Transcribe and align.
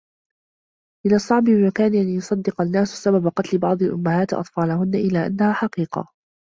من 1.05 1.13
الصعب 1.15 1.43
بمكان 1.43 1.95
أن 1.95 2.09
يصدّق 2.09 2.61
الناس 2.61 2.87
سبب 3.03 3.27
قتل 3.27 3.57
بعض 3.57 3.81
الأمهات 3.81 4.33
أطفالهن، 4.33 4.95
إلا 4.95 5.27
أنها 5.27 5.51
الحقيقة. 5.51 6.07